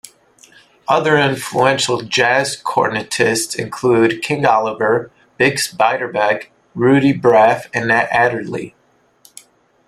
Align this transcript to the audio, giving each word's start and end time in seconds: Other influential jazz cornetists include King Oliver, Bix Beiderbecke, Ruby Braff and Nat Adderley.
Other 0.87 1.15
influential 1.15 2.01
jazz 2.01 2.59
cornetists 2.59 3.55
include 3.55 4.23
King 4.23 4.47
Oliver, 4.47 5.11
Bix 5.39 5.71
Beiderbecke, 5.75 6.47
Ruby 6.73 7.13
Braff 7.13 7.69
and 7.71 7.87
Nat 7.89 8.07
Adderley. 8.11 8.73